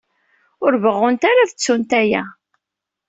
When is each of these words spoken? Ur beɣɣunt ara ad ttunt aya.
Ur 0.65 0.73
beɣɣunt 0.83 1.23
ara 1.29 1.41
ad 1.43 1.49
ttunt 1.51 1.91
aya. 2.01 2.23